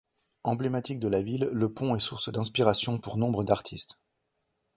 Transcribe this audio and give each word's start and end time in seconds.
Emblématique 0.43 0.99
de 0.99 1.07
la 1.07 1.21
ville, 1.21 1.51
le 1.53 1.71
pont 1.71 1.95
est 1.95 1.99
source 1.99 2.31
d'inspiration 2.31 2.97
pour 2.97 3.17
nombre 3.17 3.43
d'artistes. 3.43 4.01